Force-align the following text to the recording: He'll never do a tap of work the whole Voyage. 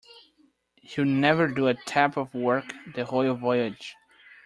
He'll 0.77 1.05
never 1.05 1.47
do 1.47 1.67
a 1.67 1.75
tap 1.75 2.17
of 2.17 2.33
work 2.33 2.73
the 2.95 3.05
whole 3.05 3.31
Voyage. 3.35 3.95